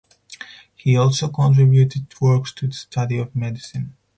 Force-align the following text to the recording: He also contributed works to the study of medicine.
He 0.75 0.97
also 0.97 1.27
contributed 1.27 2.11
works 2.19 2.53
to 2.53 2.65
the 2.65 2.73
study 2.73 3.19
of 3.19 3.35
medicine. 3.35 3.93